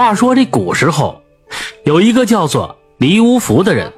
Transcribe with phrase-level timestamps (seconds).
[0.00, 1.20] 话说这古时候，
[1.84, 3.92] 有一个叫做李无福的人。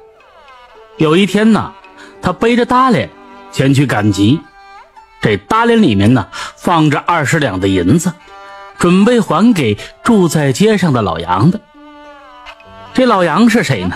[0.97, 1.73] 有一天呢，
[2.21, 3.09] 他背着大脸
[3.53, 4.41] 前去赶集，
[5.21, 6.27] 这大脸里面呢
[6.57, 8.11] 放着二十两的银子，
[8.77, 11.61] 准备还给住在街上的老杨的。
[12.93, 13.95] 这老杨是谁呢？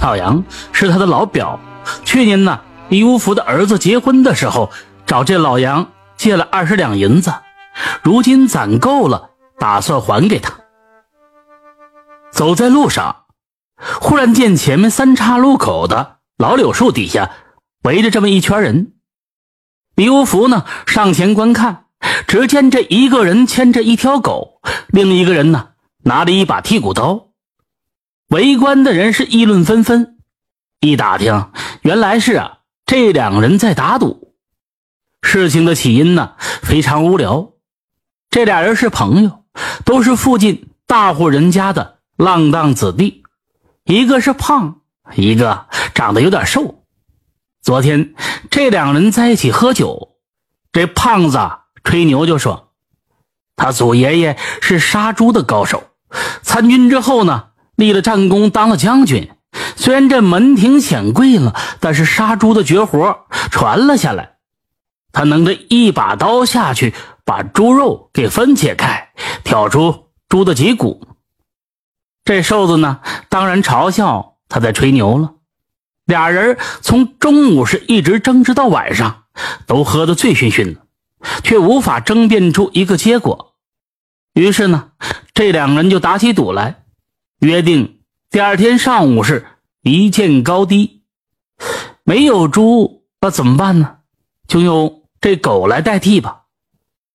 [0.00, 1.58] 老杨是他的老表。
[2.04, 4.70] 去年呢，李无福的儿子结婚的时候，
[5.04, 7.34] 找这老杨借了二十两银子，
[8.00, 10.54] 如今攒够了，打算还给他。
[12.36, 13.24] 走在路上，
[13.98, 17.30] 忽然见前面三岔路口的老柳树底下
[17.82, 18.92] 围着这么一圈人。
[19.94, 21.86] 李无福呢上前观看，
[22.28, 25.70] 只见这一个人牵着一条狗，另一个人呢
[26.02, 27.28] 拿着一把剔骨刀。
[28.28, 30.18] 围观的人是议论纷纷。
[30.80, 34.34] 一打听，原来是啊这两个人在打赌。
[35.22, 37.52] 事情的起因呢非常无聊，
[38.28, 39.44] 这俩人是朋友，
[39.86, 41.95] 都是附近大户人家的。
[42.16, 43.24] 浪荡子弟，
[43.84, 44.80] 一个是胖，
[45.16, 46.82] 一个长得有点瘦。
[47.62, 48.14] 昨天
[48.50, 50.16] 这两人在一起喝酒，
[50.72, 51.38] 这胖子
[51.84, 52.72] 吹牛就说，
[53.54, 55.90] 他祖爷爷是杀猪的高手，
[56.40, 59.30] 参军之后呢，立了战功，当了将军。
[59.76, 64.36] 虽然这门庭显贵了，但是杀猪的绝活传了下来。
[65.12, 66.94] 他能这一把刀下去，
[67.26, 69.10] 把猪肉给分解开，
[69.44, 71.06] 挑出猪的脊骨。
[72.26, 75.34] 这瘦子呢，当然嘲笑他在吹牛了。
[76.06, 79.22] 俩人从中午是一直争执到晚上，
[79.64, 80.80] 都喝得醉醺醺的，
[81.44, 83.54] 却无法争辩出一个结果。
[84.34, 84.90] 于是呢，
[85.34, 86.82] 这两人就打起赌来，
[87.38, 89.46] 约定第二天上午是
[89.82, 91.04] 一见高低。
[92.02, 93.98] 没有猪，那怎么办呢？
[94.48, 96.42] 就用这狗来代替吧。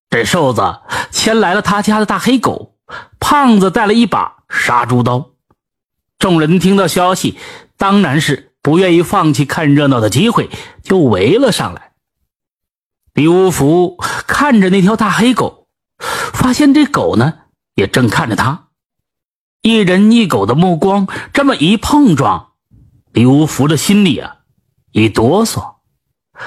[0.09, 0.79] 这瘦子
[1.11, 2.77] 牵来了他家的大黑狗，
[3.19, 4.37] 胖子带了一把。
[4.51, 5.31] 杀猪刀，
[6.19, 7.37] 众人听到消息，
[7.77, 10.49] 当然是不愿意放弃看热闹的机会，
[10.83, 11.93] 就围了上来。
[13.13, 13.97] 李无福
[14.27, 15.67] 看着那条大黑狗，
[15.97, 17.33] 发现这狗呢
[17.75, 18.67] 也正看着他，
[19.61, 22.51] 一人一狗的目光这么一碰撞，
[23.13, 24.37] 李无福的心里啊
[24.91, 25.77] 一哆嗦，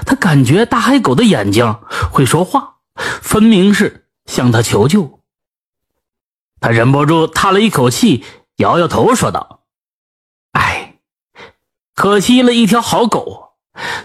[0.06, 1.74] 他感觉大黑狗的眼睛
[2.12, 5.20] 会说话，分明是向他求救。
[6.64, 8.24] 他忍不住叹了一口气，
[8.56, 9.66] 摇摇头说道
[10.52, 10.98] ：“哎，
[11.94, 13.50] 可惜了一条好狗，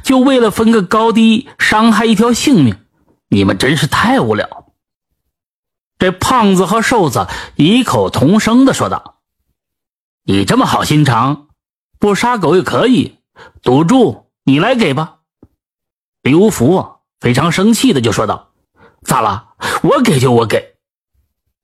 [0.03, 2.75] 就为了分个高低，伤害一条性命，
[3.29, 4.73] 你们真是太无聊。”
[5.99, 9.21] 这胖子和瘦子异口同声的说道
[10.27, 11.47] ：“你这么好心肠，
[11.97, 13.19] 不杀狗也可以，
[13.61, 15.19] 赌注你来给吧。”
[16.21, 18.51] 刘福非常生气的就说道
[19.07, 19.53] ：“咋了？
[19.81, 20.75] 我给就我给。”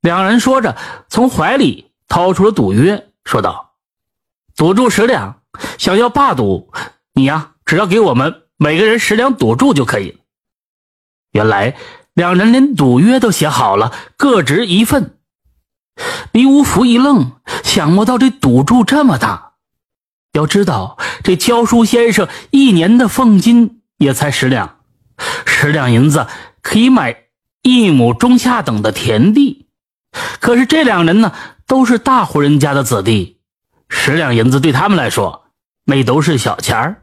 [0.05, 0.77] 两人说着，
[1.09, 3.71] 从怀里掏出了赌约，说道
[4.55, 5.41] ：“赌注十两，
[5.79, 6.71] 想要霸赌，
[7.15, 10.19] 你呀，只要给我们每个人十两赌注就可以。”
[11.33, 11.75] 原来
[12.13, 15.17] 两人连赌约都写好了，各执一份。
[16.31, 17.31] 李无福一愣，
[17.63, 19.53] 想不到这赌注这么大。
[20.33, 24.77] 要知道，这教书先生一年的俸金也才十两，
[25.47, 26.27] 十两银子
[26.61, 27.23] 可以买
[27.63, 29.64] 一亩中下等的田地。
[30.39, 31.33] 可是这两人呢，
[31.67, 33.39] 都是大户人家的子弟，
[33.89, 35.45] 十两银子对他们来说，
[35.85, 36.95] 那都是小钱儿；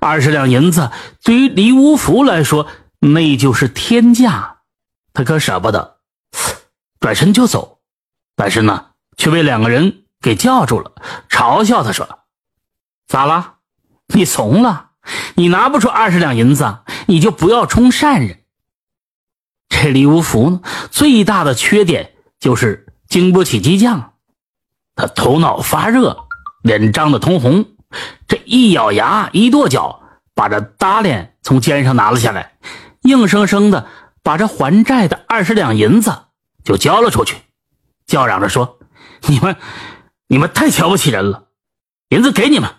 [0.00, 0.90] 二十两银子
[1.24, 2.66] 对于李无福来说，
[3.00, 4.58] 那就是天价，
[5.14, 5.96] 他可舍不得，
[7.00, 7.78] 转身就走。
[8.36, 8.86] 但是呢，
[9.16, 10.92] 却被两个人给叫住了，
[11.28, 12.20] 嘲笑他说
[13.08, 13.54] ：“咋了？
[14.14, 14.90] 你怂了？
[15.34, 18.40] 你拿不出二十两银子，你就不要充善人。”
[19.74, 20.60] 这李无福呢，
[20.90, 24.12] 最大的缺点就是经不起激将，
[24.94, 26.26] 他头脑发热，
[26.62, 27.64] 脸涨得通红，
[28.28, 30.02] 这一咬牙，一跺脚，
[30.34, 32.58] 把这大脸从肩上拿了下来，
[33.00, 33.86] 硬生生的
[34.22, 36.12] 把这还债的二十两银子
[36.62, 37.38] 就交了出去，
[38.06, 38.78] 叫嚷着说
[39.26, 39.56] ：“你们，
[40.28, 41.44] 你们太瞧不起人了，
[42.10, 42.70] 银子给你们。”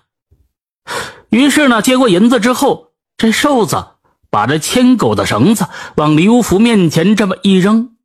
[1.30, 3.88] 于是呢，接过银子之后，这瘦子。
[4.33, 7.97] 把这牵狗的绳子往李无福面前这么一扔，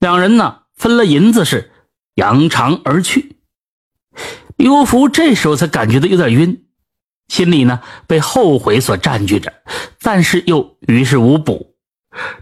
[0.00, 1.70] 两人呢分了银子是
[2.16, 3.36] 扬长而去。
[4.56, 6.66] 李无福这时候才感觉到有点晕，
[7.28, 9.62] 心里呢被后悔所占据着，
[10.00, 11.76] 但是又于事无补，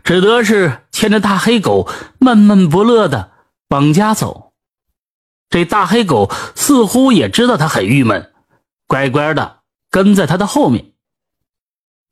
[0.02, 1.86] 只得是牵着大黑狗
[2.19, 3.32] 闷闷不乐的
[3.69, 4.54] 往家走。
[5.50, 8.32] 这大黑狗似乎也知道他很郁闷，
[8.86, 9.58] 乖乖的
[9.90, 10.92] 跟在他的后面。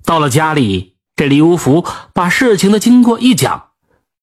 [0.05, 0.96] 到了家里。
[1.17, 3.71] 这李无福把事情的经过一讲，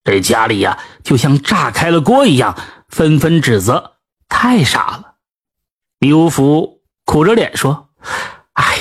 [0.03, 2.55] 这家里呀就像炸开了锅一样，
[2.87, 3.95] 纷纷指责
[4.29, 5.15] 太傻了。
[5.97, 7.89] 李无福苦着脸说
[8.53, 8.77] ：“哎，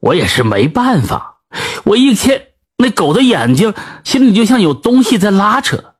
[0.00, 1.42] 我也是没办法，
[1.84, 5.96] 我一天那狗的眼睛，心里就像有东西在拉扯，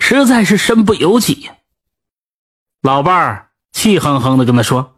[0.00, 1.50] 实在是身不由己。”
[2.80, 4.94] 老伴儿气哼哼的跟他说：“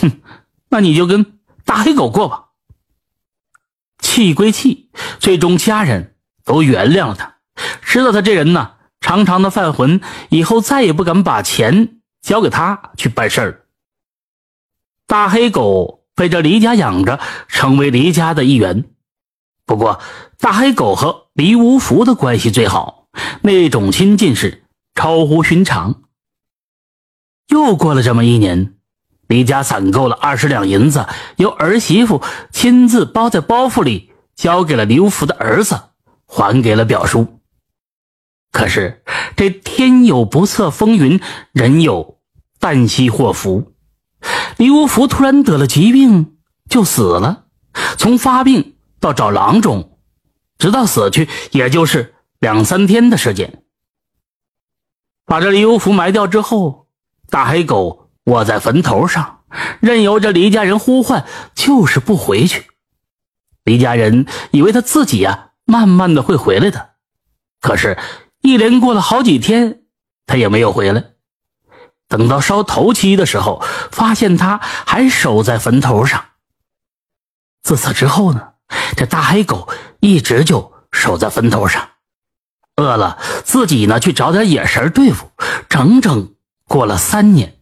[0.00, 0.22] 哼，
[0.70, 2.46] 那你就跟大黑狗过吧。”
[4.18, 7.36] 气归气，最终家人都原谅了他，
[7.82, 13.66] 知道他这人呢，常常的犯浑，以后再也不敢把钱交给他去办事儿。
[15.06, 18.86] 大黑狗被这黎家养着，成为黎家的一员。
[19.64, 20.00] 不过，
[20.40, 23.06] 大黑狗和黎无福的关系最好，
[23.42, 24.64] 那种亲近是
[24.96, 26.02] 超乎寻常。
[27.46, 28.74] 又过了这么一年。
[29.28, 31.06] 李家攒够了二十两银子，
[31.36, 34.07] 由儿媳妇亲自包在包袱里，
[34.38, 35.80] 交给了刘福的儿子，
[36.24, 37.40] 还给了表叔。
[38.52, 39.02] 可是
[39.36, 41.20] 这天有不测风云，
[41.50, 42.20] 人有
[42.60, 43.74] 旦夕祸福。
[44.56, 46.38] 刘福突然得了疾病，
[46.70, 47.46] 就死了。
[47.96, 49.98] 从发病到找郎中，
[50.56, 53.64] 直到死去，也就是两三天的时间。
[55.26, 56.86] 把这刘福埋掉之后，
[57.28, 58.06] 大黑狗。
[58.28, 59.40] 卧在坟头上，
[59.80, 62.66] 任由着李家人呼唤，就是不回去。
[63.68, 66.92] 李家人以为他自己呀，慢慢的会回来的。
[67.60, 67.98] 可是，
[68.40, 69.82] 一连过了好几天，
[70.26, 71.04] 他也没有回来。
[72.08, 76.24] 等到烧头七的时候，发现他还守在坟头上。
[77.62, 78.54] 自此之后呢，
[78.96, 79.68] 这大黑狗
[80.00, 81.86] 一直就守在坟头上，
[82.76, 85.30] 饿了自己呢去找点野食对付，
[85.68, 86.34] 整整
[86.66, 87.57] 过了三年。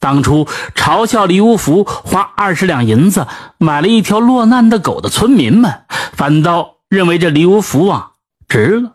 [0.00, 3.26] 当初嘲笑李无福花二十两银子
[3.58, 8.12] 买了一条落难的狗的村民们，反倒认为这李无福啊
[8.46, 8.92] 值了，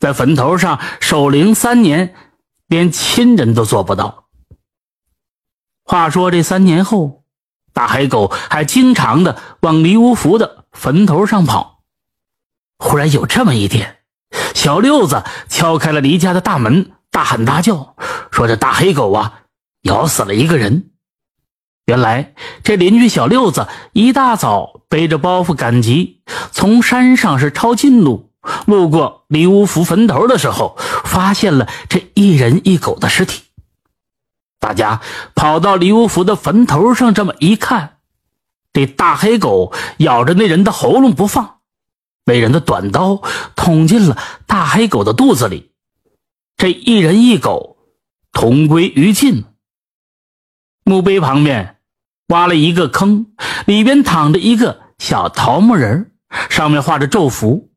[0.00, 2.14] 在坟头上守灵三年，
[2.66, 4.24] 连亲人都做不到。
[5.84, 7.24] 话说这三年后，
[7.74, 11.80] 大黑狗还经常的往李无福的坟头上跑。
[12.78, 13.98] 忽然有这么一天，
[14.54, 17.94] 小六子敲开了黎家的大门，大喊大叫
[18.30, 19.40] 说：“这大黑狗啊！”
[19.82, 20.90] 咬死了一个人。
[21.86, 28.30] 原来这邻居小六子一大早背着包袱赶集，从山上是抄近路，
[28.66, 33.42] 路过李无福坟头的时候，发现了这一人一狗的尸体。
[34.60, 35.00] 大家
[35.34, 37.96] 跑到李无福的坟头上，这么一看，
[38.72, 41.58] 这大黑狗咬着那人的喉咙不放，
[42.24, 43.20] 那人的短刀
[43.56, 45.72] 捅进了大黑狗的肚子里，
[46.56, 47.76] 这一人一狗
[48.32, 49.46] 同归于尽。
[50.84, 51.76] 墓碑旁边
[52.28, 53.26] 挖了一个坑，
[53.66, 56.12] 里边躺着一个小桃木人，
[56.48, 57.70] 上面画着咒符。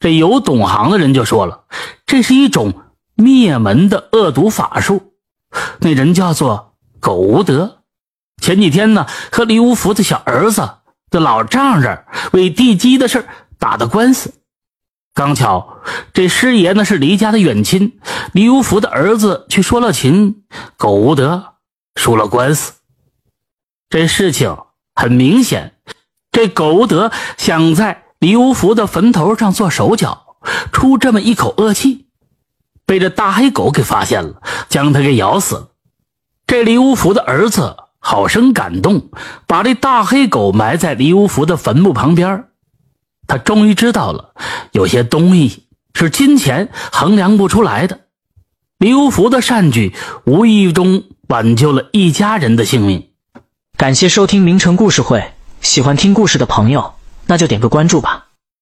[0.00, 1.64] 这有懂行的人就说了，
[2.06, 2.72] 这是一种
[3.14, 5.14] 灭门的恶毒法术。
[5.80, 7.78] 那人叫做苟无德，
[8.40, 10.70] 前几天呢和李无福的小儿子
[11.10, 13.26] 的老丈人为地基的事
[13.58, 14.34] 打的官司。
[15.14, 15.80] 刚巧
[16.12, 17.98] 这师爷呢是李家的远亲，
[18.32, 20.44] 李无福的儿子去说了情，
[20.76, 21.54] 苟无德。
[21.98, 22.74] 输了官司，
[23.90, 24.56] 这事情
[24.94, 25.74] 很明显，
[26.30, 30.36] 这苟德想在李无福的坟头上做手脚，
[30.70, 32.06] 出这么一口恶气，
[32.86, 35.68] 被这大黑狗给发现了，将他给咬死了。
[36.46, 39.10] 这李无福的儿子好生感动，
[39.48, 42.44] 把这大黑狗埋在李无福的坟墓旁边。
[43.26, 44.34] 他终于知道了，
[44.70, 48.02] 有些东西是金钱衡量不出来的。
[48.78, 49.92] 李无福的善举，
[50.24, 51.02] 无意中。
[51.28, 53.10] 挽救了一家人的性命。
[53.76, 56.94] 感谢收听名城故事会，喜欢听故事的朋友，
[57.26, 58.27] 那就点个关注吧。